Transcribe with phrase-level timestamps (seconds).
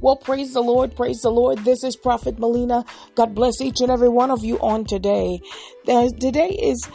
[0.00, 1.64] Well, praise the Lord, praise the Lord.
[1.64, 2.86] This is Prophet Mollyna.
[3.16, 5.40] God bless each and every one of you on today.
[5.86, 6.88] today is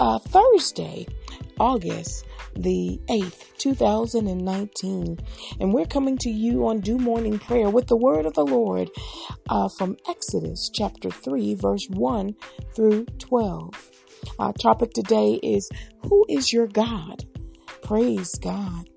[0.00, 1.06] uh, Thursday,
[1.60, 2.24] August
[2.54, 5.18] the 8th, 2019.
[5.60, 8.90] And we're coming to you on Dew morning prayer with the word of the Lord
[9.48, 12.34] uh, from Exodus chapter 3, verse 1
[12.74, 13.90] through 12.
[14.40, 15.70] Our topic today is
[16.08, 17.24] Who is your God?
[17.82, 18.88] Praise God.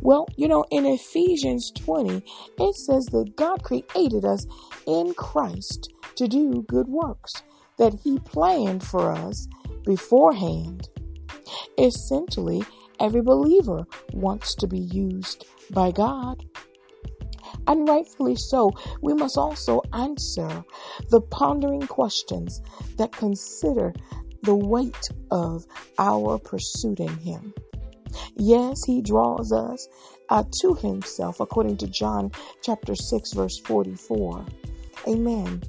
[0.00, 2.22] Well, you know, in Ephesians 20,
[2.58, 4.46] it says that God created us
[4.86, 7.42] in Christ to do good works
[7.78, 9.48] that He planned for us
[9.84, 10.88] beforehand.
[11.78, 12.62] Essentially,
[13.00, 16.44] every believer wants to be used by God.
[17.66, 18.72] And rightfully so,
[19.02, 20.64] we must also answer
[21.10, 22.62] the pondering questions
[22.96, 23.92] that consider
[24.42, 25.66] the weight of
[25.98, 27.54] our pursuing Him.
[28.36, 29.88] Yes, he draws us
[30.28, 32.30] uh, to himself according to John
[32.62, 34.44] chapter 6 verse 44.
[35.06, 35.62] Amen.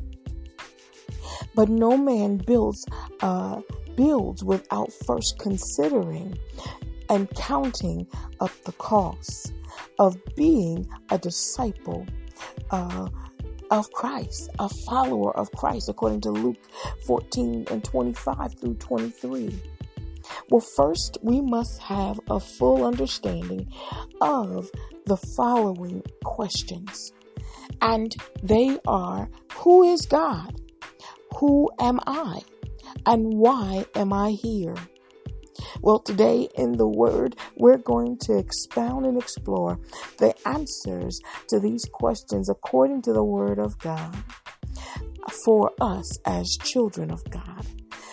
[1.55, 2.85] But no man builds
[3.21, 3.61] uh,
[3.95, 6.37] builds without first considering
[7.09, 8.07] and counting
[8.39, 9.53] up the cost
[9.97, 12.05] of being a disciple
[12.71, 13.09] uh,
[13.71, 16.57] of Christ, a follower of Christ, according to Luke
[17.05, 19.59] 14 and 25 through 23.
[20.49, 23.71] Well, first, we must have a full understanding
[24.19, 24.71] of
[25.05, 27.13] the following questions.
[27.81, 30.59] And they are Who is God?
[31.37, 32.41] Who am I?
[33.05, 34.75] And why am I here?
[35.81, 39.79] Well, today in the Word, we're going to expound and explore
[40.17, 44.15] the answers to these questions according to the Word of God
[45.45, 47.65] for us as children of God.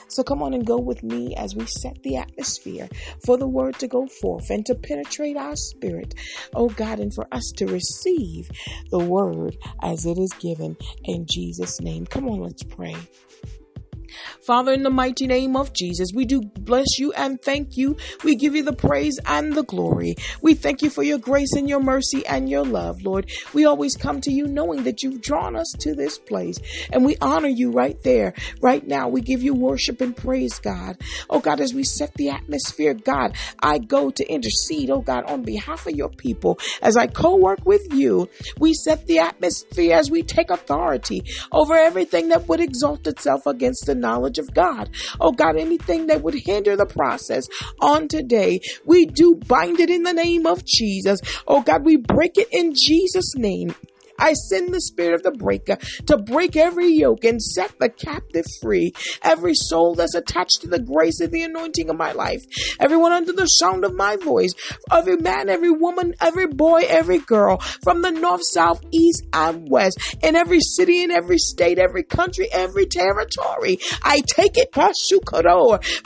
[0.09, 2.89] So come on and go with me as we set the atmosphere
[3.25, 6.15] for the word to go forth and to penetrate our spirit,
[6.55, 8.51] oh God, and for us to receive
[8.91, 12.07] the word as it is given in Jesus' name.
[12.07, 12.97] Come on, let's pray.
[14.41, 17.97] Father, in the mighty name of Jesus, we do bless you and thank you.
[18.25, 20.17] We give you the praise and the glory.
[20.43, 23.31] We thank you for your grace and your mercy and your love, Lord.
[23.53, 26.59] We always come to you knowing that you've drawn us to this place
[26.93, 29.09] and we honor you right there, right now.
[29.09, 30.97] We give you worship and praise, God.
[31.29, 35.43] Oh God, as we set the atmosphere, God, I go to intercede, oh God, on
[35.43, 36.59] behalf of your people.
[36.83, 38.29] As I co-work with you,
[38.59, 43.87] we set the atmosphere as we take authority over everything that would exalt itself against
[43.87, 44.89] the knowledge of God.
[45.20, 47.44] Oh God, anything that would hinder the process
[47.80, 51.20] on today, we do bind it in the name of Jesus.
[51.46, 53.74] Oh God, we break it in Jesus' name.
[54.19, 58.47] I send the spirit of the breaker to break every yoke and set the captive
[58.63, 58.93] free.
[59.23, 62.45] Every soul that's attached to the grace and the anointing of my life.
[62.81, 64.53] Everyone under the sound of my voice.
[64.91, 67.59] Every man, every woman, every boy, every girl.
[67.83, 69.99] From the north, south, east, and west.
[70.23, 73.79] In every city, in every state, every country, every territory.
[74.03, 74.71] I take it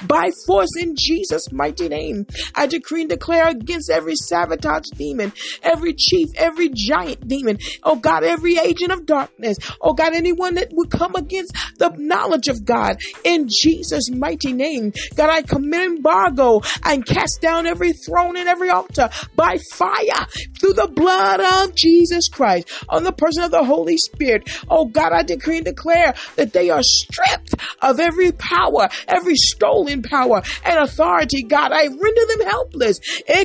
[0.06, 2.26] by force in Jesus' mighty name.
[2.54, 5.32] I decree and declare against every sabotage demon,
[5.62, 7.58] every chief, every giant demon.
[7.82, 9.56] Oh God, every agent of darkness.
[9.80, 14.92] Oh God, anyone that would come against the knowledge of God in Jesus' mighty name.
[15.16, 20.26] God, I commit embargo and cast down every throne and every altar by fire
[20.60, 24.48] through the blood of Jesus Christ on the person of the Holy Spirit.
[24.68, 30.02] Oh God, I decree and declare that they are stripped of every power, every stolen
[30.02, 31.42] power and authority.
[31.42, 33.00] God, I render them helpless.
[33.26, 33.44] In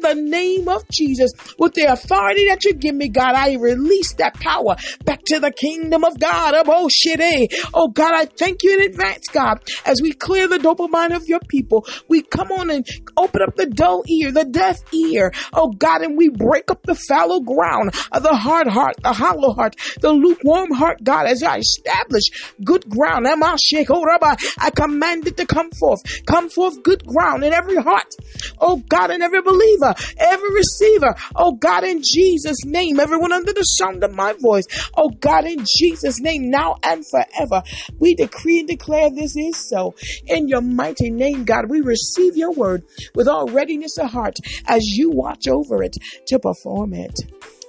[0.00, 1.17] the name of Jesus.
[1.18, 5.40] Jesus, with the authority that you give me, God, I release that power back to
[5.40, 6.54] the kingdom of God.
[6.66, 7.46] Oh, shit, eh?
[7.74, 11.40] Oh, God, I thank you in advance, God, as we clear the dopamine of your
[11.40, 11.86] people.
[12.08, 12.86] We come on and
[13.16, 15.32] open up the dull ear, the deaf ear.
[15.52, 19.52] Oh, God, and we break up the fallow ground of the hard heart, the hollow
[19.52, 22.24] heart, the lukewarm heart, God, as I establish
[22.62, 23.26] good ground.
[23.28, 26.00] I command it to come forth.
[26.26, 28.14] Come forth good ground in every heart.
[28.60, 33.62] Oh, God, in every believer, every receiver, Oh God, in Jesus' name, everyone under the
[33.62, 34.66] sound of my voice.
[34.96, 37.62] Oh God, in Jesus' name, now and forever,
[37.98, 39.94] we decree and declare this is so.
[40.26, 42.84] In your mighty name, God, we receive your word
[43.14, 45.96] with all readiness of heart as you watch over it
[46.26, 47.20] to perform it.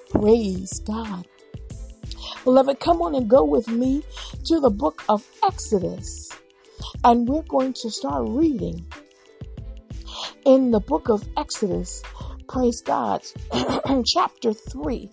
[0.09, 1.27] Praise God.
[2.43, 4.03] Beloved, come on and go with me
[4.45, 6.29] to the book of Exodus.
[7.03, 8.85] And we're going to start reading
[10.45, 12.01] in the book of Exodus,
[12.49, 13.21] Praise God.
[14.05, 15.11] Chapter 3.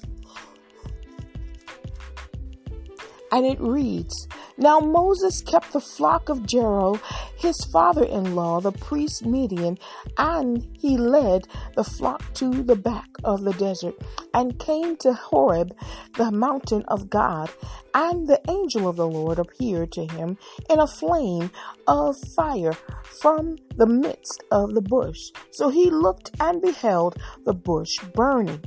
[3.31, 4.27] And it reads,
[4.59, 6.99] Now Moses kept the flock of Jethro,
[7.37, 9.79] his father-in-law, the priest Midian,
[10.17, 13.95] and he led the flock to the back of the desert
[14.33, 15.77] and came to Horeb,
[16.17, 17.51] the mountain of God.
[17.95, 20.39] And the angel of the Lord appeared to him
[20.71, 21.51] in a flame
[21.87, 22.73] of fire
[23.21, 25.33] from the midst of the bush.
[25.51, 28.63] So he looked and beheld the bush burning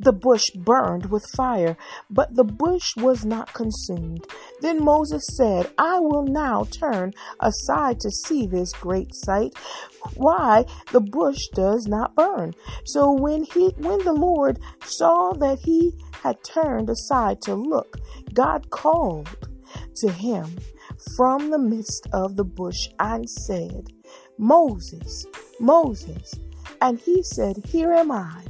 [0.00, 1.76] the bush burned with fire,
[2.08, 4.26] but the bush was not consumed.
[4.60, 9.54] Then Moses said, I will now turn aside to see this great sight,
[10.14, 12.54] why the bush does not burn.
[12.84, 15.92] So when he, when the Lord saw that he
[16.22, 17.98] had turned aside to look,
[18.32, 19.28] God called
[19.96, 20.56] to him
[21.16, 23.92] from the midst of the bush and said,
[24.38, 25.26] Moses,
[25.60, 26.34] Moses.
[26.80, 28.44] And he said, Here am I.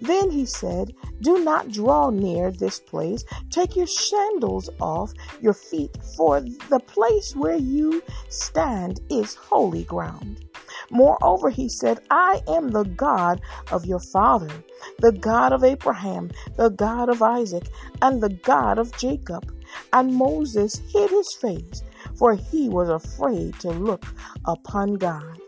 [0.00, 3.24] Then he said, Do not draw near this place.
[3.50, 10.40] Take your sandals off your feet, for the place where you stand is holy ground.
[10.90, 13.40] Moreover, he said, I am the God
[13.70, 14.50] of your father,
[15.00, 17.68] the God of Abraham, the God of Isaac,
[18.02, 19.52] and the God of Jacob.
[19.92, 21.82] And Moses hid his face,
[22.16, 24.04] for he was afraid to look
[24.46, 25.40] upon God.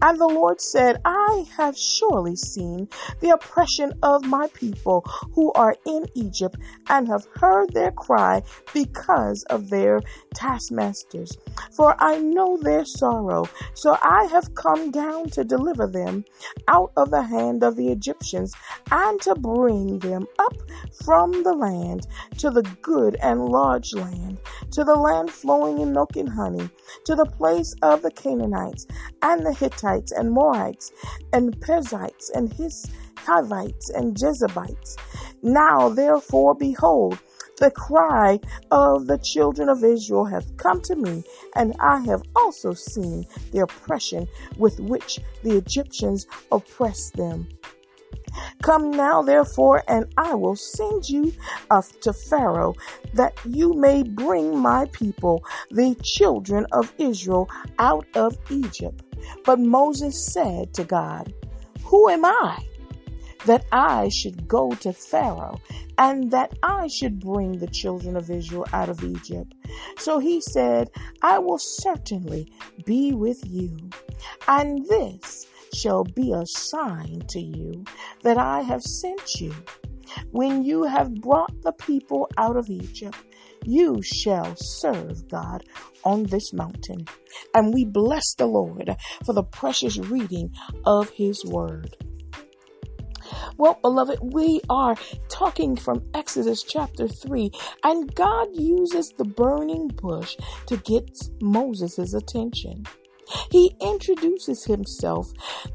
[0.00, 2.88] And the Lord said, I have surely seen
[3.20, 6.56] the oppression of my people who are in Egypt
[6.88, 8.42] and have heard their cry
[8.72, 10.00] because of their
[10.34, 11.36] taskmasters.
[11.76, 13.48] For I know their sorrow.
[13.74, 16.24] So I have come down to deliver them
[16.68, 18.54] out of the hand of the Egyptians
[18.90, 20.54] and to bring them up
[21.04, 22.06] from the land
[22.38, 24.38] to the good and large land,
[24.70, 26.68] to the land flowing in milk and honey,
[27.04, 28.86] to the place of the Canaanites
[29.22, 29.71] and the Hittites
[30.16, 30.92] and Moabites
[31.32, 32.86] and Perizzites and His
[33.16, 34.96] Hivites and Jebusites.
[35.42, 37.18] Now therefore behold,
[37.58, 38.40] the cry
[38.70, 41.22] of the children of Israel hath come to me,
[41.54, 44.26] and I have also seen the oppression
[44.56, 47.48] with which the Egyptians oppress them.
[48.62, 51.32] Come now, therefore, and I will send you
[51.70, 52.74] uh, to Pharaoh,
[53.14, 57.48] that you may bring my people, the children of Israel,
[57.78, 59.02] out of Egypt.
[59.44, 61.32] But Moses said to God,
[61.84, 62.64] Who am I?
[63.46, 65.60] That I should go to Pharaoh
[65.98, 69.54] and that I should bring the children of Israel out of Egypt.
[69.98, 70.90] So he said,
[71.22, 72.50] I will certainly
[72.84, 73.90] be with you.
[74.48, 77.84] And this shall be a sign to you
[78.22, 79.54] that I have sent you.
[80.30, 83.16] When you have brought the people out of Egypt,
[83.64, 85.64] you shall serve God
[86.04, 87.06] on this mountain.
[87.54, 90.50] And we bless the Lord for the precious reading
[90.84, 91.96] of his word.
[93.56, 94.96] Well, beloved, we are
[95.28, 97.50] talking from Exodus chapter 3,
[97.84, 100.36] and God uses the burning bush
[100.66, 101.10] to get
[101.40, 102.84] Moses' attention.
[103.50, 105.32] He introduces himself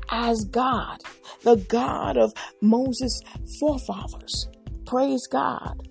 [0.09, 1.01] as God,
[1.44, 3.21] the God of Moses'
[3.59, 4.48] forefathers.
[4.86, 5.81] Praise God.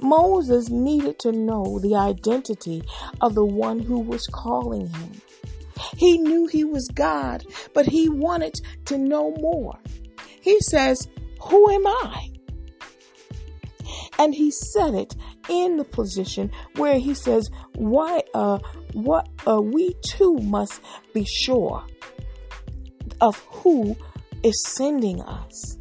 [0.00, 2.82] Moses needed to know the identity
[3.20, 5.20] of the one who was calling him.
[5.96, 9.78] He knew he was God, but he wanted to know more.
[10.40, 11.08] He says,
[11.42, 12.30] Who am I?
[14.18, 15.14] And he said it
[15.48, 18.58] in the position where he says, Why, uh,
[18.92, 20.80] what, uh, we too must
[21.12, 21.84] be sure
[23.20, 23.96] of who
[24.42, 25.78] is sending us.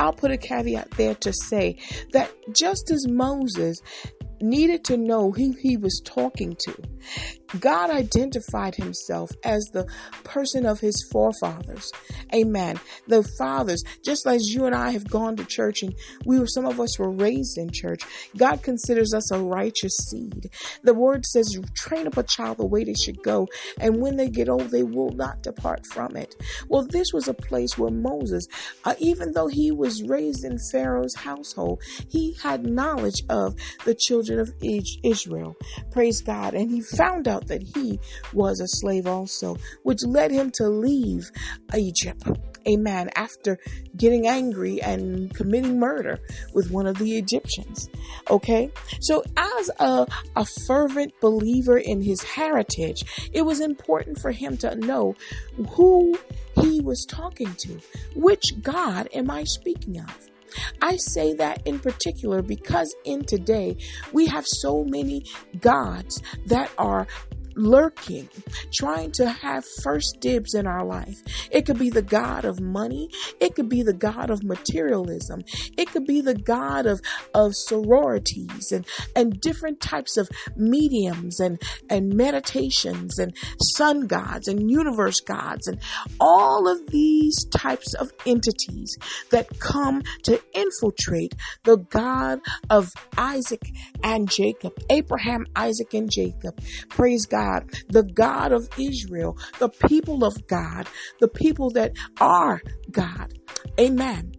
[0.00, 1.76] I'll put a caveat there to say
[2.12, 3.80] that just as Moses
[4.40, 6.74] needed to know who he was talking to,
[7.60, 9.86] God identified himself as the
[10.24, 11.90] person of his forefathers.
[12.34, 12.78] Amen.
[13.06, 16.66] The fathers, just as you and I have gone to church and we were, some
[16.66, 18.02] of us were raised in church,
[18.36, 20.50] God considers us a righteous seed.
[20.82, 23.48] The word says, train up a child the way they should go,
[23.80, 26.34] and when they get old, they will not depart from it.
[26.68, 28.46] Well, this was a place where Moses,
[28.84, 34.38] uh, even though he was raised in Pharaoh's household, he had knowledge of the children
[34.38, 34.52] of
[35.02, 35.56] Israel.
[35.92, 36.54] Praise God.
[36.54, 37.98] And he found out out that he
[38.32, 41.30] was a slave also, which led him to leave
[41.76, 42.22] Egypt.
[42.66, 43.08] Amen.
[43.16, 43.58] After
[43.96, 46.18] getting angry and committing murder
[46.52, 47.88] with one of the Egyptians.
[48.28, 48.70] Okay.
[49.00, 54.74] So as a, a fervent believer in his heritage, it was important for him to
[54.74, 55.14] know
[55.70, 56.18] who
[56.60, 57.80] he was talking to.
[58.14, 60.28] Which God am I speaking of?
[60.80, 63.76] I say that in particular because in today
[64.12, 65.24] we have so many
[65.60, 67.06] gods that are
[67.58, 68.28] lurking,
[68.72, 71.16] trying to have first dibs in our life.
[71.50, 73.08] It could be the God of money.
[73.40, 75.42] It could be the God of materialism.
[75.76, 77.00] It could be the God of,
[77.34, 78.86] of sororities and,
[79.16, 81.60] and different types of mediums and,
[81.90, 85.80] and meditations and sun gods and universe gods and
[86.20, 88.96] all of these types of entities
[89.30, 91.34] that come to infiltrate
[91.64, 93.62] the God of Isaac
[94.02, 96.60] and Jacob, Abraham, Isaac, and Jacob.
[96.88, 97.47] Praise God.
[97.88, 100.88] The God of Israel, the people of God,
[101.20, 102.62] the people that are
[102.92, 103.34] God.
[103.80, 104.34] Amen.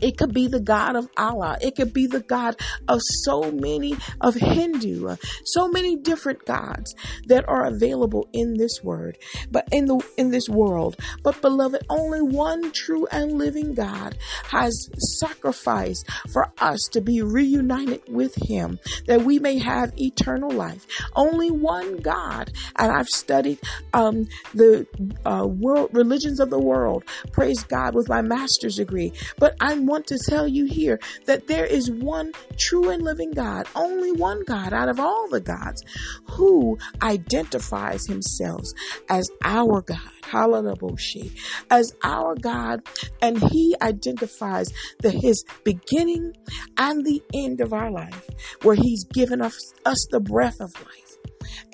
[0.00, 1.56] It could be the God of Allah.
[1.60, 2.56] It could be the God
[2.88, 6.94] of so many of Hindu, uh, so many different gods
[7.26, 9.18] that are available in this word,
[9.50, 10.96] but in the in this world.
[11.22, 14.16] But beloved, only one true and living God
[14.48, 14.88] has
[15.20, 20.86] sacrificed for us to be reunited with Him, that we may have eternal life.
[21.14, 23.60] Only one God, and I've studied
[23.92, 24.86] um, the
[25.24, 27.04] uh, world religions of the world.
[27.32, 31.66] Praise God with my master's degree, but I'm want to tell you here that there
[31.66, 35.82] is one true and living God, only one God out of all the gods
[36.24, 38.64] who identifies himself
[39.08, 39.98] as our God.
[40.24, 41.30] Hallelujah.
[41.70, 42.82] As our God,
[43.22, 44.68] and he identifies
[45.00, 46.32] the his beginning
[46.76, 48.28] and the end of our life,
[48.62, 51.16] where he's given us, us the breath of life.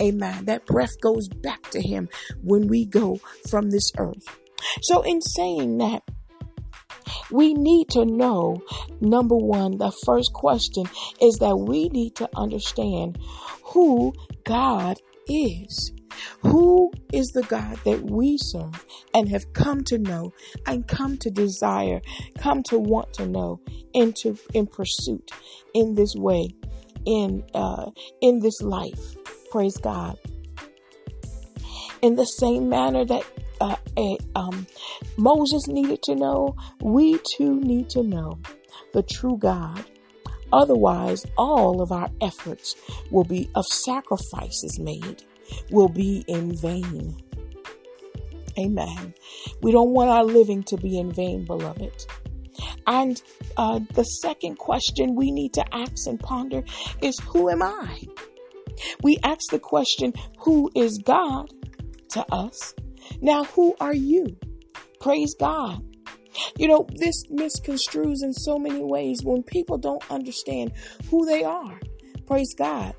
[0.00, 0.44] Amen.
[0.46, 2.08] That breath goes back to him
[2.42, 4.38] when we go from this earth.
[4.82, 6.02] So, in saying that,
[7.30, 8.62] we need to know
[9.00, 10.84] number one, the first question
[11.20, 13.18] is that we need to understand
[13.64, 14.12] who
[14.44, 15.92] God is.
[16.40, 20.32] Who is the God that we serve and have come to know
[20.66, 22.00] and come to desire,
[22.38, 23.60] come to want to know
[23.94, 25.30] into in pursuit
[25.74, 26.48] in this way,
[27.06, 27.90] in uh,
[28.20, 29.16] in this life.
[29.50, 30.18] Praise God.
[32.02, 33.24] In the same manner that
[33.62, 33.76] uh,
[34.34, 34.66] um,
[35.16, 38.38] Moses needed to know, we too need to know
[38.92, 39.84] the true God.
[40.52, 42.76] Otherwise, all of our efforts
[43.10, 45.22] will be of sacrifices made,
[45.70, 47.16] will be in vain.
[48.58, 49.14] Amen.
[49.62, 52.06] We don't want our living to be in vain, beloved.
[52.86, 53.22] And
[53.56, 56.62] uh, the second question we need to ask and ponder
[57.00, 58.02] is Who am I?
[59.02, 61.50] We ask the question, Who is God
[62.10, 62.74] to us?
[63.20, 64.36] Now, who are you?
[65.00, 65.84] Praise God.
[66.56, 70.72] You know, this misconstrues in so many ways when people don't understand
[71.10, 71.78] who they are.
[72.32, 72.94] Praise God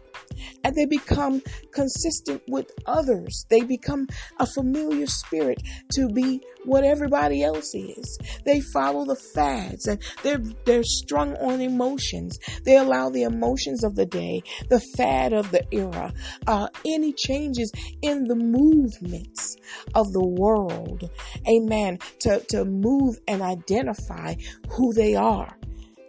[0.64, 1.42] and they become
[1.74, 3.48] consistent with others.
[3.50, 4.08] They become
[4.40, 5.58] a familiar spirit
[5.94, 8.20] to be what everybody else is.
[8.46, 12.38] They follow the fads and they're they're strung on emotions.
[12.64, 16.14] They allow the emotions of the day, the fad of the era,
[16.46, 17.72] uh, any changes
[18.04, 19.58] in the movements
[19.96, 21.10] of the world,
[21.50, 24.36] amen, to, to move and identify
[24.70, 25.58] who they are.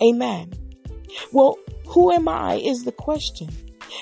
[0.02, 0.63] Amen.
[1.32, 3.48] Well, who am I is the question.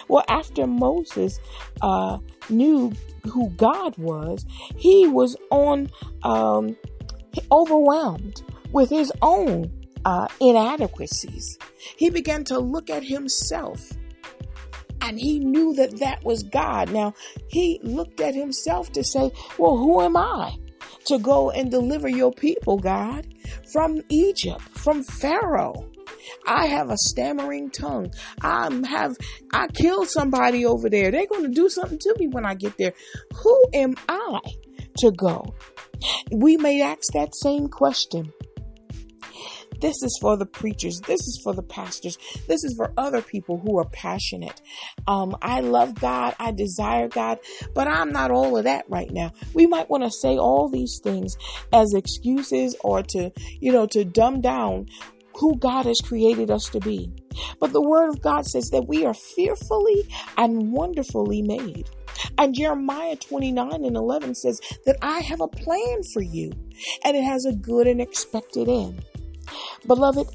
[0.08, 1.38] Well, after Moses
[1.80, 2.18] uh,
[2.48, 2.92] knew
[3.24, 4.44] who God was,
[4.76, 5.90] he was on
[6.22, 6.76] um,
[7.50, 8.42] overwhelmed
[8.72, 9.70] with his own
[10.04, 11.58] uh, inadequacies.
[11.96, 13.92] He began to look at himself
[15.00, 16.90] and he knew that that was God.
[16.92, 17.14] Now,
[17.48, 20.56] he looked at himself to say, Well, who am I
[21.06, 23.26] to go and deliver your people, God,
[23.72, 25.91] from Egypt, from Pharaoh?
[26.46, 28.12] I have a stammering tongue.
[28.40, 29.16] I have,
[29.52, 31.10] I killed somebody over there.
[31.10, 32.92] They're going to do something to me when I get there.
[33.42, 34.40] Who am I
[34.98, 35.54] to go?
[36.30, 38.32] We may ask that same question.
[39.82, 41.00] This is for the preachers.
[41.00, 42.16] This is for the pastors.
[42.46, 44.62] This is for other people who are passionate.
[45.08, 46.36] Um, I love God.
[46.38, 47.40] I desire God,
[47.74, 49.32] but I'm not all of that right now.
[49.54, 51.36] We might want to say all these things
[51.72, 54.86] as excuses or to, you know, to dumb down
[55.42, 57.10] who God has created us to be.
[57.58, 60.08] But the word of God says that we are fearfully
[60.38, 61.90] and wonderfully made.
[62.38, 66.52] And Jeremiah 29 and 11 says that I have a plan for you
[67.04, 69.04] and it has a good and expected end.
[69.84, 70.28] Beloved,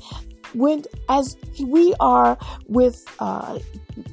[0.54, 2.38] when as we are
[2.68, 3.60] with uh,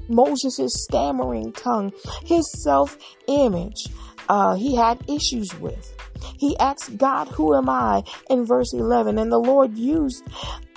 [0.09, 1.93] Moses' stammering tongue,
[2.25, 2.97] his self
[3.27, 3.89] image,
[4.29, 5.94] uh, he had issues with.
[6.39, 8.03] He asks God, Who am I?
[8.31, 9.19] in verse 11.
[9.19, 10.25] And the Lord used,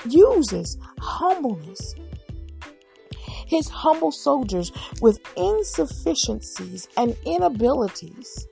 [0.07, 1.95] uses humbleness.
[3.45, 8.47] His humble soldiers with insufficiencies and inabilities.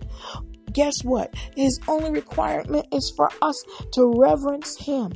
[0.72, 1.34] Guess what?
[1.56, 3.64] His only requirement is for us
[3.94, 5.14] to reverence Him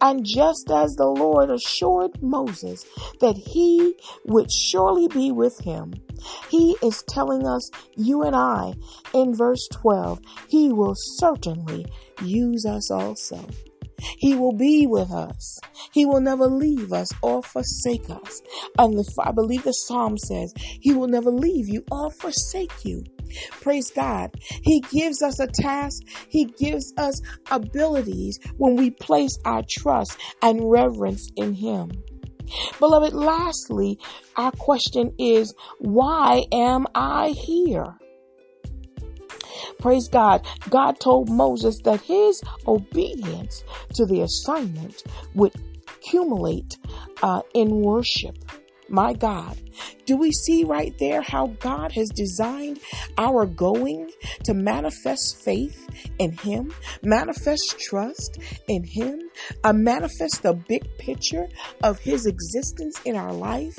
[0.00, 2.84] And just as the Lord assured Moses
[3.20, 3.94] that he
[4.26, 5.94] would surely be with him,
[6.50, 8.74] he is telling us, you and I,
[9.14, 11.86] in verse 12, he will certainly
[12.22, 13.44] use us also.
[13.98, 15.58] He will be with us.
[15.92, 18.42] He will never leave us or forsake us.
[18.78, 23.04] And the, I believe the psalm says, He will never leave you or forsake you.
[23.60, 24.30] Praise God.
[24.40, 26.02] He gives us a task.
[26.28, 31.90] He gives us abilities when we place our trust and reverence in Him.
[32.78, 33.98] Beloved, lastly,
[34.36, 37.96] our question is, why am I here?
[39.78, 40.46] Praise God.
[40.70, 45.02] God told Moses that his obedience to the assignment
[45.34, 45.54] would
[45.88, 46.76] accumulate
[47.22, 48.36] uh, in worship.
[48.88, 49.56] My God.
[50.04, 52.78] Do we see right there how God has designed
[53.18, 54.12] our going
[54.44, 55.88] to manifest faith
[56.18, 58.38] in Him, manifest trust
[58.68, 59.30] in Him,
[59.64, 61.48] uh, manifest the big picture
[61.82, 63.76] of His existence in our life?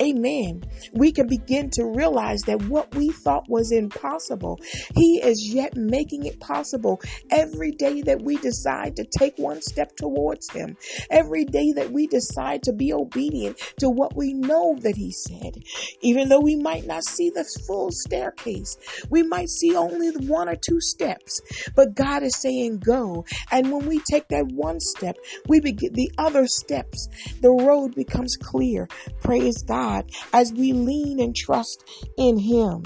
[0.00, 0.62] Amen.
[0.92, 4.60] We can begin to realize that what we thought was impossible,
[4.94, 9.96] He is yet making it possible every day that we decide to take one step
[9.96, 10.76] towards Him,
[11.10, 15.62] every day that we decide to be obedient to what we know that He said.
[16.00, 18.76] Even though we might not see the full staircase,
[19.10, 21.40] we might see only one or two steps,
[21.74, 23.24] but God is saying go.
[23.50, 25.16] And when we take that one step,
[25.48, 27.08] we begin the other steps.
[27.40, 28.88] The road becomes clear.
[29.20, 31.84] Praise God as we lean and trust
[32.16, 32.84] in Him.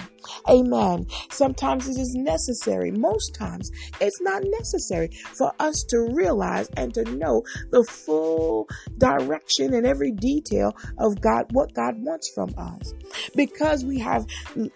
[0.48, 1.06] Amen.
[1.30, 2.90] Sometimes it is necessary.
[2.90, 9.74] Most times it's not necessary for us to realize and to know the full direction
[9.74, 12.94] and every detail of God, what God wants from us.
[13.34, 14.26] Because we have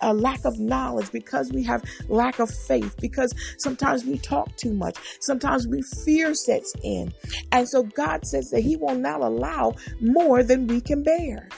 [0.00, 4.72] a lack of knowledge, because we have lack of faith, because sometimes we talk too
[4.72, 7.12] much, sometimes we fear sets in.
[7.52, 11.48] And so God says that He will not allow more than we can bear.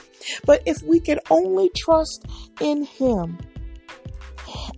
[0.45, 2.25] But if we can only trust
[2.59, 3.37] in Him,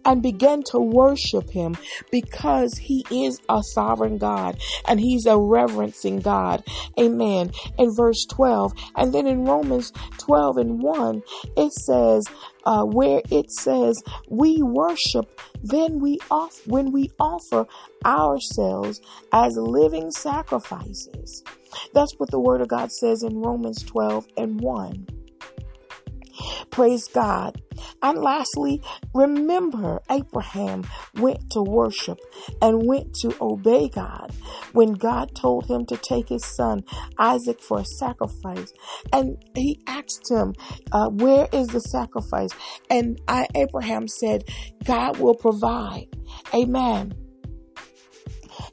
[0.06, 1.76] and begin to worship him
[2.12, 6.64] because he is a sovereign God and he's a reverencing God.
[7.00, 7.52] Amen.
[7.78, 8.74] In verse 12.
[8.96, 11.24] And then in Romans 12 and 1,
[11.58, 12.26] it says,
[12.66, 17.66] uh, where it says, we worship, then we off, when we offer
[18.06, 21.44] ourselves as living sacrifices.
[21.94, 25.19] That's what the word of God says in Romans 12 and 1.
[26.70, 27.62] Praise God.
[28.02, 28.82] And lastly,
[29.14, 30.84] remember Abraham
[31.16, 32.20] went to worship
[32.62, 34.34] and went to obey God
[34.74, 36.84] when God told him to take his son
[37.18, 38.74] Isaac for a sacrifice.
[39.14, 40.54] And he asked him,
[40.92, 42.52] uh, Where is the sacrifice?
[42.90, 44.44] And I, Abraham said,
[44.84, 46.08] God will provide.
[46.54, 47.14] Amen.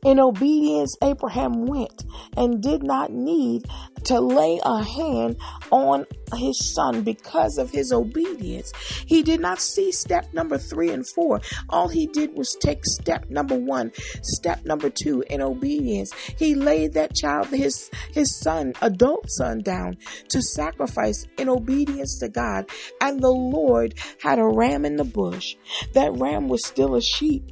[0.06, 2.04] In obedience, Abraham went
[2.36, 3.64] and did not need
[4.04, 5.36] to lay a hand
[5.72, 8.72] on his son because of his obedience.
[9.04, 11.40] He did not see step number three and four.
[11.70, 13.90] All he did was take step number one,
[14.22, 16.12] step number two in obedience.
[16.38, 19.96] He laid that child, his, his son, adult son down
[20.28, 22.70] to sacrifice in obedience to God.
[23.00, 25.56] And the Lord had a ram in the bush.
[25.94, 27.50] That ram was still a sheep.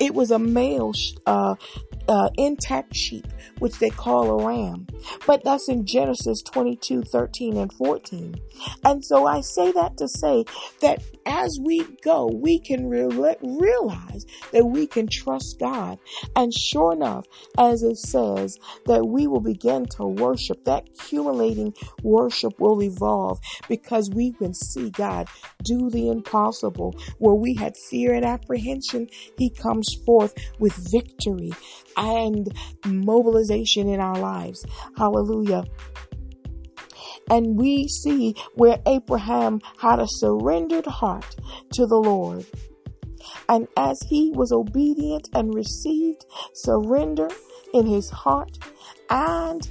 [0.00, 0.92] It was a male
[1.26, 1.56] uh,
[2.08, 3.26] uh, intact sheep,
[3.58, 4.86] which they call a ram.
[5.26, 8.34] But that's in Genesis 22, 13 and 14.
[8.84, 10.44] And so I say that to say
[10.80, 15.98] that as we go, we can re- realize that we can trust God.
[16.34, 17.26] And sure enough,
[17.58, 24.10] as it says, that we will begin to worship, that accumulating worship will evolve because
[24.10, 25.28] we can see God
[25.62, 26.94] do the impossible.
[27.18, 31.52] Where we had fear and apprehension, He comes forth with victory
[31.96, 32.48] and
[32.84, 34.64] mobilization in our lives.
[34.96, 35.64] Hallelujah.
[37.30, 41.36] And we see where Abraham had a surrendered heart
[41.72, 42.46] to the Lord.
[43.48, 47.28] And as he was obedient and received surrender
[47.74, 48.58] in his heart,
[49.10, 49.68] and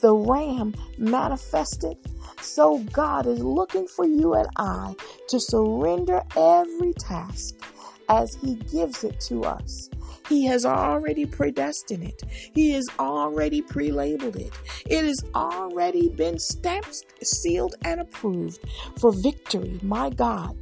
[0.00, 1.96] the ram manifested,
[2.40, 4.94] so God is looking for you and I
[5.28, 7.54] to surrender every task
[8.08, 9.88] as he gives it to us.
[10.28, 12.22] He has already predestined it.
[12.54, 14.52] He has already pre-labeled it.
[14.86, 18.60] It has already been stamped, sealed, and approved
[18.98, 19.80] for victory.
[19.82, 20.56] My God.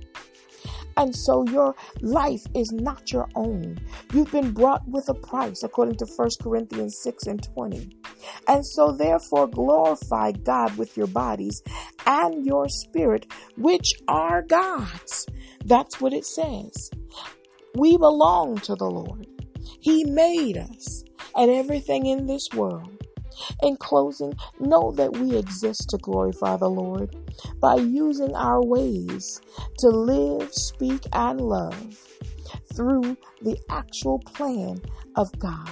[0.96, 3.78] And so your life is not your own.
[4.14, 7.90] You've been brought with a price according to 1 Corinthians 6 and 20.
[8.48, 11.62] And so therefore glorify God with your bodies
[12.06, 13.26] and your spirit,
[13.56, 15.26] which are God's.
[15.64, 16.90] That's what it says.
[17.74, 19.26] We belong to the Lord.
[19.80, 21.04] He made us
[21.36, 22.90] and everything in this world.
[23.62, 27.14] In closing, know that we exist to glorify the Lord
[27.60, 29.40] by using our ways
[29.78, 32.08] to live, speak, and love
[32.74, 34.80] through the actual plan
[35.16, 35.70] of God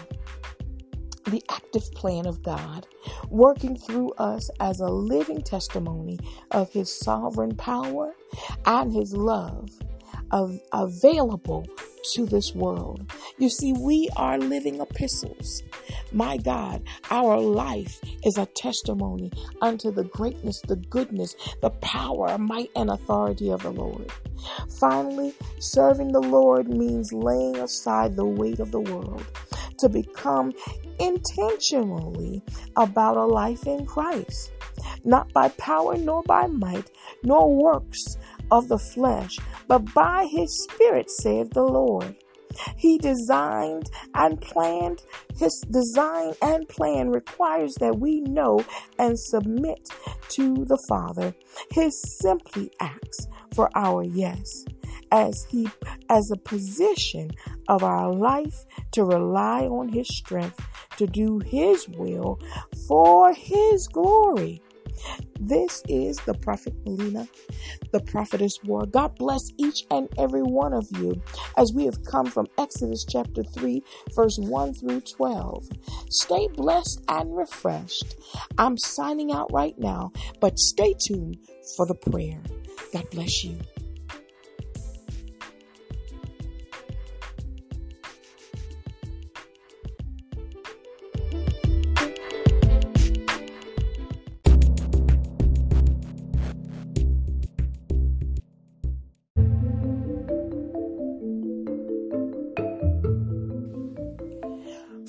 [1.27, 2.87] the active plan of God,
[3.29, 6.19] working through us as a living testimony
[6.51, 8.15] of His sovereign power
[8.67, 9.71] and His love
[10.31, 11.67] of, available
[12.13, 13.11] to this world.
[13.39, 15.63] You see, we are living epistles.
[16.13, 19.33] My God, our life is a testimony
[19.63, 24.11] unto the greatness, the goodness, the power, might, and authority of the Lord.
[24.79, 29.25] Finally, serving the Lord means laying aside the weight of the world
[29.79, 30.53] to become
[31.01, 32.43] intentionally
[32.77, 34.53] about a life in Christ,
[35.05, 36.91] not by power nor by might,
[37.23, 38.17] nor works
[38.51, 42.17] of the flesh, but by his Spirit, saith the Lord.
[42.77, 45.03] He designed and planned,
[45.37, 48.65] his design and plan requires that we know
[48.99, 49.89] and submit
[50.31, 51.35] to the Father.
[51.71, 54.65] His simply acts for our yes
[55.11, 55.69] as he
[56.09, 57.31] as a position
[57.69, 60.61] of our life to rely on his strength
[60.97, 62.41] to do his will
[62.89, 64.61] for his glory.
[65.41, 67.29] This is the Prophet Mollyna,
[67.91, 68.87] the Prophetess War.
[68.87, 71.21] God bless each and every one of you
[71.57, 73.83] as we have come from Exodus chapter 3,
[74.15, 75.69] verse 1 through 12.
[76.09, 78.17] Stay blessed and refreshed.
[78.59, 81.39] I'm signing out right now, but stay tuned
[81.77, 82.41] for the prayer.
[82.93, 83.59] God bless you.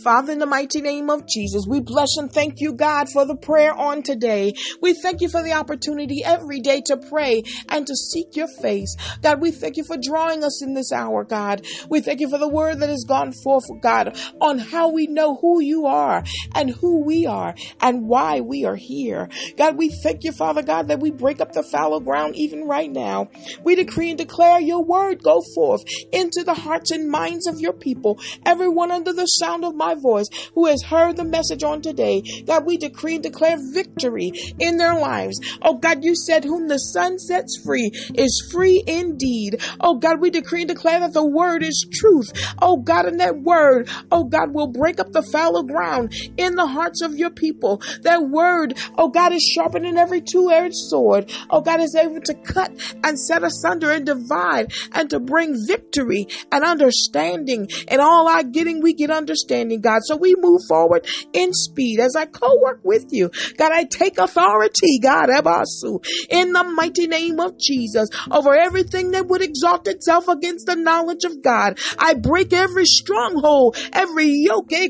[0.06, 3.36] Father, in the mighty name of Jesus, we bless and thank you, God, for the
[3.36, 4.54] prayer on today.
[4.80, 8.96] We thank you for the opportunity every day to pray and to seek your face.
[9.24, 11.66] God, we thank you for drawing us in this hour, God.
[11.90, 15.38] We thank you for the word that has gone forth, God, on how we know
[15.38, 19.28] who you are and who we are and why we are here.
[19.58, 22.92] God, we thank you, Father God, that we break up the fallow ground even right
[22.92, 23.30] now.
[23.64, 27.74] We decree and declare your word go forth into the hearts and minds of your
[27.74, 32.22] people, everyone under the sound of my voice who has heard the message on today.
[32.46, 35.40] God, we decree and declare victory in their lives.
[35.62, 39.62] Oh God, you said, Whom the Son sets free is free indeed.
[39.80, 42.32] Oh God, we decree and declare that the word is truth.
[42.62, 46.68] Oh God, and that word, oh God, will break up the fallow ground in the
[46.68, 47.82] hearts of your people.
[48.04, 51.32] That word, oh God, is sharpening every two edged sword.
[51.50, 52.72] Oh God, is able to cut
[53.04, 57.68] and set asunder and divide and to bring victory and understanding.
[57.88, 59.82] And all our getting, we get understanding.
[59.86, 60.02] God.
[60.04, 63.30] So we move forward in speed as I co-work with you.
[63.58, 69.28] God, I take authority, God, Ebasu, in the mighty name of Jesus over everything that
[69.28, 71.78] would exalt itself against the knowledge of God.
[72.00, 74.88] I break every stronghold, every yoke, eh,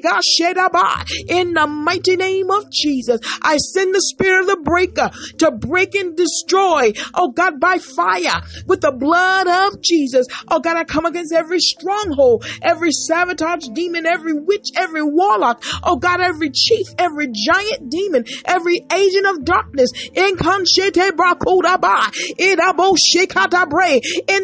[1.27, 3.19] in the mighty name of Jesus.
[3.41, 8.41] I send the spirit of the breaker to break and destroy, oh God, by fire
[8.67, 10.27] with the blood of Jesus.
[10.49, 15.97] Oh God, I come against every stronghold, every sabotage demon, every witch, every warlock, oh
[15.97, 20.37] God, every chief, every giant demon, every agent of darkness, in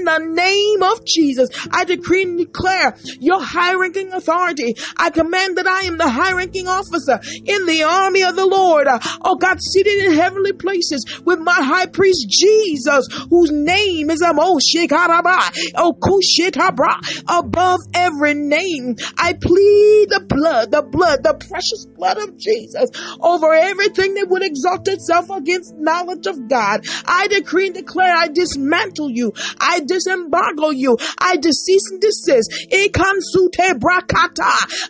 [0.04, 4.76] the name of Jesus, I decree and declare your high ranking authority.
[4.98, 8.88] I command that I am the high ranking officer in the army of the Lord.
[9.24, 14.22] Oh God, seated in heavenly places with my high priest Jesus, whose name is
[17.28, 18.96] above every name.
[19.18, 22.90] I plead the blood, the blood, the precious blood of Jesus
[23.20, 26.86] over everything that would exalt itself against knowledge of God.
[27.06, 32.52] I decree and declare, I dismantle you, I disembargo you, I cease and desist.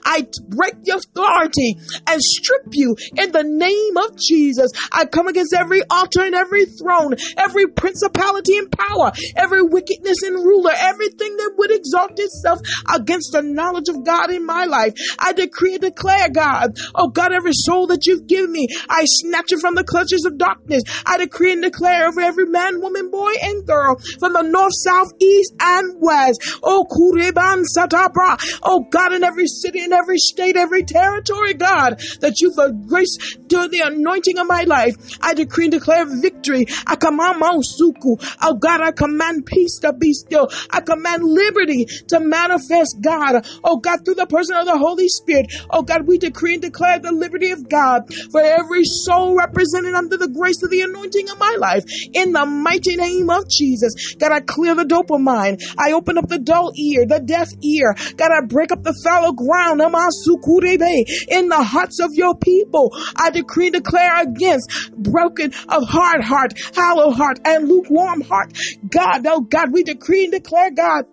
[0.04, 1.78] I break your authority
[2.08, 4.72] and strip you in the name of Jesus.
[4.92, 10.36] I come against every altar and every throne, every principality and power, every wickedness and
[10.36, 12.60] ruler, everything that would exalt itself
[12.94, 14.94] against the knowledge of God in my life.
[15.22, 19.52] I decree and declare, God, oh God, every soul that you've given me, I snatch
[19.52, 20.84] it from the clutches of darkness.
[21.06, 25.12] I decree and declare over every man, woman, boy, and girl from the north, south,
[25.22, 26.42] east, and west.
[26.64, 28.38] Oh, Kureban Satabra.
[28.64, 32.56] Oh God, in every city, in every state, every territory, God, that you've
[32.88, 33.18] grace
[33.50, 34.96] to the anointing of my life.
[35.22, 36.66] I decree and declare victory.
[36.88, 38.18] I command Mausuku.
[38.42, 40.48] Oh God, I command peace to be still.
[40.70, 43.46] I command liberty to manifest, God.
[43.64, 45.54] Oh God, through the person of the Holy Spirit.
[45.70, 50.18] Oh God, we decree and declare the liberty of God for every soul represented under
[50.18, 51.84] the grace of the anointing of my life.
[52.14, 54.16] In the mighty name of Jesus.
[54.16, 55.62] God, I clear the dopamine.
[55.78, 57.96] I open up the dull ear, the deaf ear.
[58.18, 59.82] God, I break up the fallow ground.
[59.82, 66.54] In the hearts of your people, I decree and declare against broken of hard heart,
[66.76, 68.54] hollow heart, and lukewarm heart.
[68.90, 71.06] God, oh God, we decree and declare, God,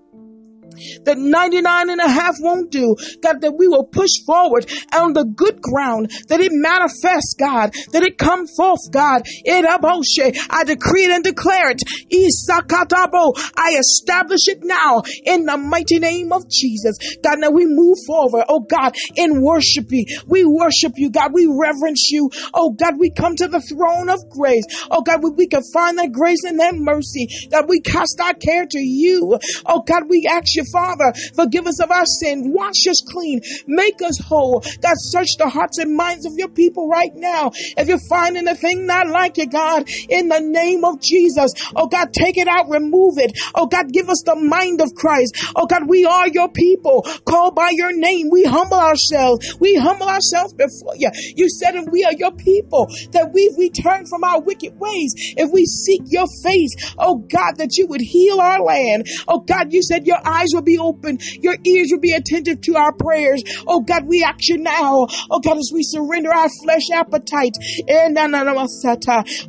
[1.04, 2.96] that 99 and a half won't do.
[3.22, 8.02] God, that we will push forward on the good ground, that it manifests, God, that
[8.02, 9.22] it come forth, God.
[9.46, 11.82] I decree it and declare it.
[12.12, 13.32] Isakatabo.
[13.56, 16.96] I establish it now in the mighty name of Jesus.
[17.22, 20.06] God, now we move forward, oh God, in worshiping.
[20.26, 21.32] We worship you, God.
[21.32, 22.30] We reverence you.
[22.54, 24.64] Oh God, we come to the throne of grace.
[24.90, 27.28] Oh God, we, we can find that grace and that mercy.
[27.50, 29.38] that we cast our care to you.
[29.66, 32.52] Oh God, we ask you Father, forgive us of our sin.
[32.52, 33.40] Wash us clean.
[33.66, 34.62] Make us whole.
[34.82, 37.50] God, search the hearts and minds of your people right now.
[37.76, 41.86] If you're finding a thing not like it, God, in the name of Jesus, oh
[41.86, 43.32] God, take it out, remove it.
[43.54, 45.36] Oh God, give us the mind of Christ.
[45.56, 48.28] Oh God, we are your people, called by your name.
[48.30, 49.56] We humble ourselves.
[49.60, 51.10] We humble ourselves before you.
[51.36, 55.14] You said if we are your people, that we return from our wicked ways.
[55.36, 59.06] If we seek your face, oh God, that you would heal our land.
[59.26, 61.18] Oh God, you said your eyes will be open.
[61.40, 63.42] Your ears will be attentive to our prayers.
[63.66, 65.06] Oh God, we you now.
[65.30, 67.56] Oh God, as we surrender our flesh appetite.
[67.88, 68.08] Eh,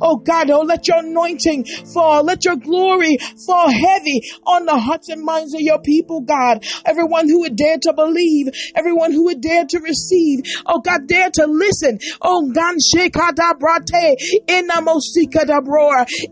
[0.00, 2.24] oh God, oh let your anointing fall.
[2.24, 6.64] Let your glory fall heavy on the hearts and minds of your people, God.
[6.84, 10.40] Everyone who would dare to believe, everyone who would dare to receive.
[10.66, 11.98] Oh God, dare to listen.
[12.20, 12.76] Oh God,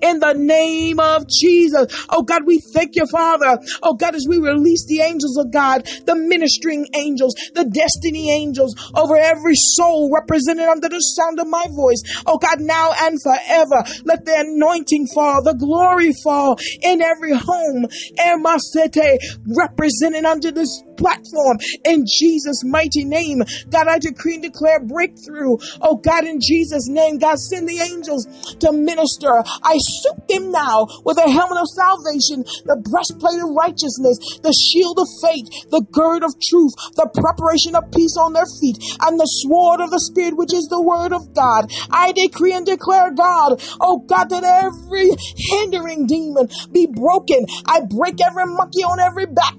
[0.03, 2.07] in the name of Jesus.
[2.09, 3.59] Oh God, we thank you, Father.
[3.83, 8.31] Oh God, as we release release the angels of God, the ministering angels, the destiny
[8.31, 12.03] angels over every soul represented under the sound of my voice.
[12.27, 17.87] Oh God, now and forever, let the anointing fall, the glory fall in every home.
[18.19, 23.43] Emasete represented under this platform in Jesus' mighty name.
[23.71, 25.57] God, I decree and declare breakthrough.
[25.81, 28.27] Oh God, in Jesus' name, God, send the angels
[28.61, 29.31] to minister.
[29.63, 34.97] I suit them now with a helmet of salvation, the breastplate of righteousness, the shield
[34.97, 39.29] of faith, the gird of truth, the preparation of peace on their feet, and the
[39.45, 41.69] sword of the Spirit, which is the word of God.
[41.93, 47.45] I decree and declare, God, oh God, that every hindering demon be broken.
[47.69, 49.53] I break every monkey on every back.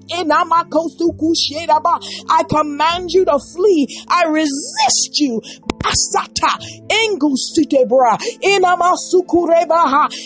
[2.29, 3.85] I command you to flee.
[4.09, 5.41] I resist you.
[5.83, 6.59] Asata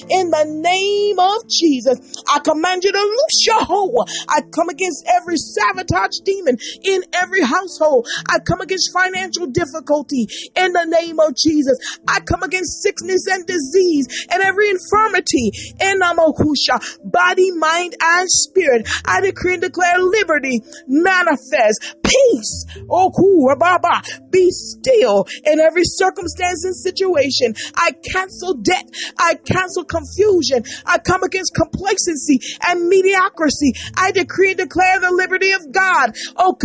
[0.10, 2.24] in the name of Jesus.
[2.30, 4.10] I command you to loose your hold.
[4.30, 8.08] I come against every sabotage demon in every household.
[8.30, 11.78] I come against financial difficulty in the name of Jesus.
[12.08, 18.88] I come against sickness and disease and every infirmity in Amokusha, body, mind, and spirit.
[19.06, 22.66] I decree and declare liberty manifest peace.
[22.90, 23.12] Oh,
[24.32, 27.56] be still in every circumstance and situation.
[27.76, 28.90] I cancel debt.
[29.18, 30.64] I cancel confusion.
[30.86, 33.74] I come against complacency and mediocrity.
[33.96, 36.16] I decree and declare the liberty of God.
[36.38, 36.56] Oh,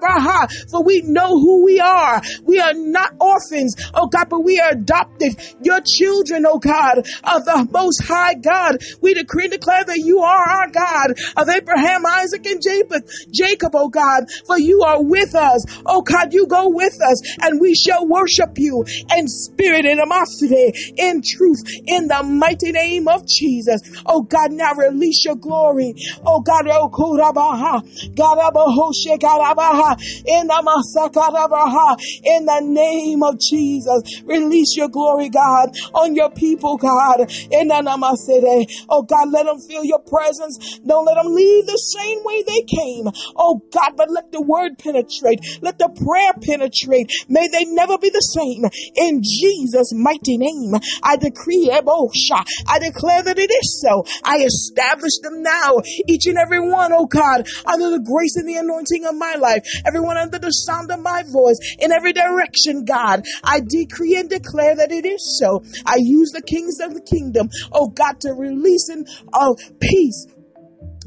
[0.00, 2.20] Baha, for we know who we are.
[2.44, 5.40] We are not orphans, oh God, but we are adopted.
[5.62, 8.78] Your children, oh God, of the Most High God.
[9.00, 13.72] We decree and declare that you are our God of Abraham, Isaac, and Jacob, Jacob,
[13.74, 15.64] oh God, for you are with us.
[15.86, 18.84] Oh God, you go with us and we shall worship you
[19.16, 23.80] in spirit and amosity, in truth, in the mighty name of Jesus.
[24.04, 25.94] Oh God, now release your glory.
[26.24, 27.80] Oh God, oh Kurabaha,
[28.14, 29.96] Garabahoshe Garabaha,
[30.26, 34.22] in the Masakarabaha, in the name of Jesus.
[34.24, 37.20] Release your glory, God, on your people, God.
[37.50, 38.84] In the Namasede.
[38.88, 40.78] Oh God, let them feel your presence.
[40.86, 43.08] Don't let them leave the same way they came.
[43.36, 45.40] Oh God, but let the word penetrate.
[45.62, 47.10] Let the prayer penetrate.
[47.28, 48.66] May they never be the same.
[48.96, 54.04] In Jesus' mighty name, I decree, I declare that it is so.
[54.24, 58.56] I establish them now, each and every one, oh God, under the grace and the
[58.56, 63.24] anointing of my life, everyone under the sound of my voice, in every direction, God.
[63.44, 65.62] I decree and declare that it is so.
[65.86, 70.26] I use the kings of the kingdom, oh God, to release in of uh, peace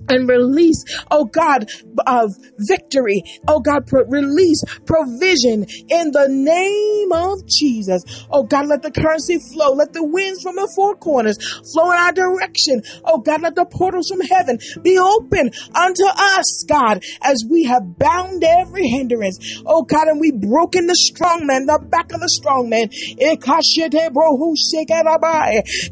[0.09, 1.65] and release, oh God,
[2.05, 3.23] of victory.
[3.47, 8.03] Oh God, pro- release provision in the name of Jesus.
[8.29, 9.73] Oh God, let the currency flow.
[9.73, 11.37] Let the winds from the four corners
[11.73, 12.81] flow in our direction.
[13.03, 17.97] Oh God, let the portals from heaven be open unto us, God, as we have
[17.97, 19.61] bound every hindrance.
[19.65, 22.89] Oh God, and we broken the strong man, the back of the strong man.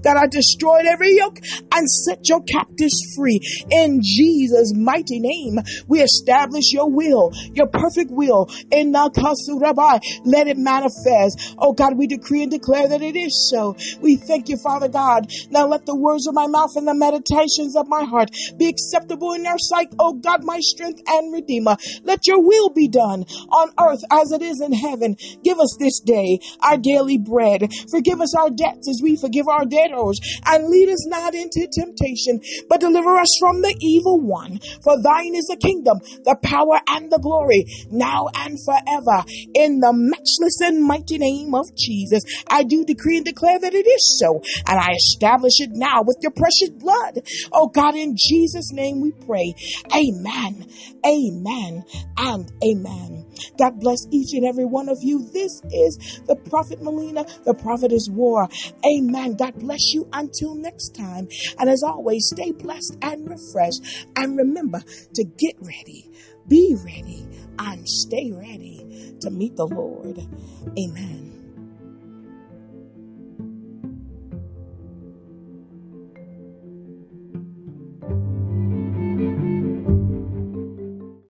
[0.03, 1.39] God, I destroyed every yoke
[1.71, 3.39] and set your captives free
[3.71, 5.59] in Jesus' mighty name.
[5.87, 10.01] We establish your will, your perfect will in Nakasurabai.
[10.25, 11.55] Let it manifest.
[11.57, 13.75] Oh God, we decree and declare that it is so.
[14.01, 15.31] We thank you, Father God.
[15.49, 19.33] Now let the words of my mouth and the meditations of my heart be acceptable
[19.33, 21.77] in your sight, oh God, my strength and redeemer.
[22.03, 25.15] Let your will be done on earth as it is in heaven.
[25.43, 27.69] Give us this day our daily bread.
[27.89, 32.41] Forgive us our debts as we forgive our debtors and lead us not into temptation,
[32.69, 34.59] but deliver us from the evil one.
[34.81, 39.23] For thine is the kingdom, the power, and the glory, now and forever.
[39.53, 43.87] In the matchless and mighty name of Jesus, I do decree and declare that it
[43.87, 47.19] is so, and I establish it now with your precious blood.
[47.51, 49.53] Oh God, in Jesus' name we pray.
[49.95, 50.65] Amen,
[51.05, 51.83] amen,
[52.17, 53.25] and amen.
[53.57, 55.29] God bless each and every one of you.
[55.33, 58.47] This is the Prophet Mollyna, the Prophet is War.
[58.85, 59.35] Amen.
[59.35, 61.27] God bless you until next time.
[61.59, 63.82] And as always, stay blessed and refreshed.
[64.15, 64.81] And remember
[65.15, 66.09] to get ready,
[66.47, 67.27] be ready,
[67.59, 70.19] and stay ready to meet the Lord.
[70.77, 71.32] Amen.